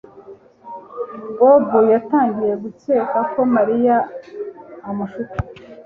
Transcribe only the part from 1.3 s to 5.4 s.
Bobo yatangiye gukeka ko Mariya amushuka